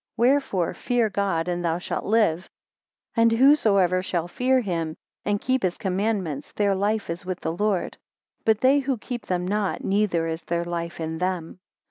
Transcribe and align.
6 0.13 0.17
Wherefore, 0.17 0.73
fear 0.73 1.11
God 1.11 1.47
and 1.47 1.63
thou 1.63 1.77
shalt 1.77 2.05
live: 2.05 2.49
and 3.15 3.31
whosoever 3.33 4.01
shall 4.01 4.27
fear 4.27 4.59
him, 4.61 4.97
and 5.25 5.39
keep 5.39 5.61
his 5.61 5.77
commandments, 5.77 6.51
their 6.53 6.73
life 6.73 7.07
is 7.11 7.23
with 7.23 7.41
the 7.41 7.51
Lord. 7.55 7.99
But 8.43 8.61
they 8.61 8.79
who 8.79 8.97
keep 8.97 9.27
them 9.27 9.47
not, 9.47 9.83
neither 9.83 10.25
is 10.25 10.41
there 10.41 10.63
life 10.65 10.99
in 10.99 11.19
them. 11.19 11.59